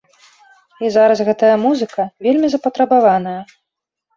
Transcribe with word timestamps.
І 0.87 0.89
зараз 0.95 1.19
гэтая 1.27 1.51
музыка 1.65 2.07
вельмі 2.29 2.47
запатрабаваная. 2.55 3.39